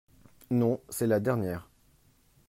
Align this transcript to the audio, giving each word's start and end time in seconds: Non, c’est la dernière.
Non, 0.49 0.81
c’est 0.89 1.05
la 1.05 1.19
dernière. 1.19 1.69